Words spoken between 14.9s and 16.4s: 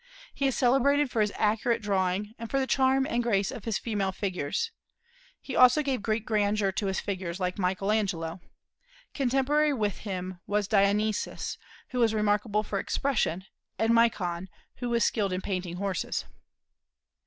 skilled in painting horses.